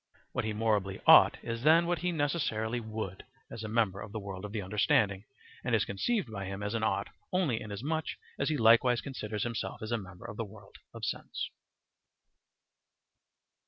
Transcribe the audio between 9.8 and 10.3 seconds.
as a member